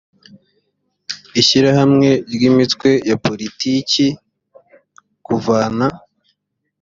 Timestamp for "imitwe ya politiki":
2.49-4.05